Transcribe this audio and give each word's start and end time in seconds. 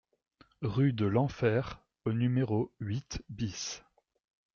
Rue 0.63 0.93
de 0.93 1.05
l'Enfer 1.05 1.79
au 2.05 2.13
numéro 2.13 2.73
huit 2.79 3.21
BIS 3.29 3.83